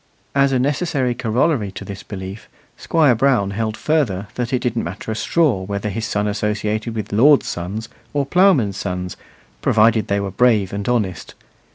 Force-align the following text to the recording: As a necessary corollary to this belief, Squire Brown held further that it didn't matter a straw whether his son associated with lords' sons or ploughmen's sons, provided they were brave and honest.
As 0.33 0.51
a 0.51 0.57
necessary 0.57 1.13
corollary 1.13 1.71
to 1.73 1.85
this 1.85 2.01
belief, 2.01 2.49
Squire 2.75 3.13
Brown 3.13 3.51
held 3.51 3.77
further 3.77 4.29
that 4.33 4.51
it 4.51 4.57
didn't 4.63 4.83
matter 4.83 5.11
a 5.11 5.15
straw 5.15 5.61
whether 5.61 5.89
his 5.89 6.07
son 6.07 6.25
associated 6.27 6.95
with 6.95 7.13
lords' 7.13 7.45
sons 7.47 7.87
or 8.11 8.25
ploughmen's 8.25 8.77
sons, 8.77 9.15
provided 9.61 10.07
they 10.07 10.19
were 10.19 10.31
brave 10.31 10.73
and 10.73 10.89
honest. 10.89 11.35